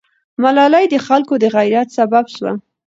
[0.41, 2.51] ملالۍ د خلکو د غیرت سبب سوه.